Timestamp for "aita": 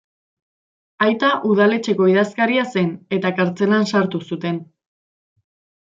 1.07-1.29